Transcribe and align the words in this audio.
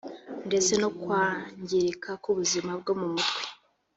ndetse 0.47 0.73
no 0.81 0.89
kwangirika 0.99 2.09
kw’ubuzima 2.21 2.71
bwo 2.79 2.93
mu 2.99 3.07
mutwe 3.13 3.41